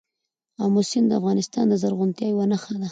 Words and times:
آمو 0.63 0.81
سیند 0.89 1.07
د 1.09 1.13
افغانستان 1.19 1.65
د 1.69 1.73
زرغونتیا 1.81 2.27
یوه 2.31 2.45
نښه 2.51 2.71
ده. 2.75 2.79